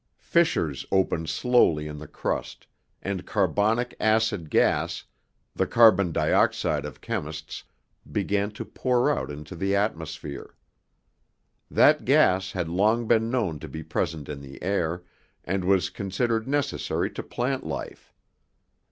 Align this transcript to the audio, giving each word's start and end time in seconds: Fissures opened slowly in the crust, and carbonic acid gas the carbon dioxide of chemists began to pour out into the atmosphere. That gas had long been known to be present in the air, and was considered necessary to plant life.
Fissures 0.17 0.83
opened 0.91 1.29
slowly 1.29 1.87
in 1.87 1.99
the 1.99 2.07
crust, 2.07 2.65
and 3.03 3.23
carbonic 3.27 3.93
acid 3.99 4.49
gas 4.49 5.05
the 5.55 5.67
carbon 5.67 6.11
dioxide 6.11 6.85
of 6.85 7.01
chemists 7.01 7.65
began 8.11 8.49
to 8.49 8.65
pour 8.65 9.11
out 9.15 9.29
into 9.29 9.55
the 9.55 9.75
atmosphere. 9.75 10.55
That 11.69 12.03
gas 12.03 12.53
had 12.53 12.67
long 12.67 13.07
been 13.07 13.29
known 13.29 13.59
to 13.59 13.67
be 13.67 13.83
present 13.83 14.27
in 14.27 14.41
the 14.41 14.59
air, 14.63 15.03
and 15.43 15.65
was 15.65 15.91
considered 15.91 16.47
necessary 16.47 17.11
to 17.11 17.21
plant 17.21 17.63
life. 17.63 18.11